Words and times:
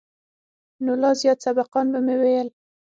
نو 0.83 0.91
لا 1.01 1.11
زيات 1.21 1.39
سبقان 1.45 1.85
به 1.93 1.99
مې 2.05 2.15
ويل. 2.21 2.47